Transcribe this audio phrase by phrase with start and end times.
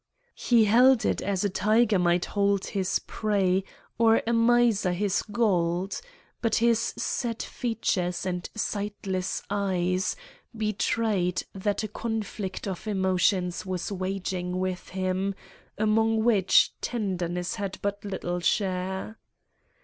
[0.33, 3.63] He held it as a tiger might hold his prey
[3.99, 6.01] or a miser his gold,
[6.41, 10.15] but his set features and sightless eyes
[10.57, 15.35] betrayed that a conflict of emotions was waging within him,
[15.77, 19.19] among which tenderness had but little share.